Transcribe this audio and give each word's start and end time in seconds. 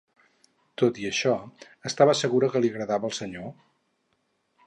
Tot 0.81 1.01
i 1.01 1.05
això, 1.09 1.33
estava 1.91 2.17
segura 2.21 2.49
que 2.55 2.63
li 2.63 2.73
agradava 2.73 3.09
al 3.11 3.15
senyor? 3.21 3.53